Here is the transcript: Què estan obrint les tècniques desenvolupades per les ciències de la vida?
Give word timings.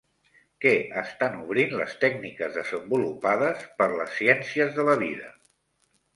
Què 0.63 0.69
estan 1.01 1.35
obrint 1.41 1.75
les 1.81 1.93
tècniques 2.05 2.57
desenvolupades 2.61 3.63
per 3.83 3.91
les 3.93 4.19
ciències 4.23 4.75
de 4.81 4.89
la 4.91 4.99
vida? 5.05 5.31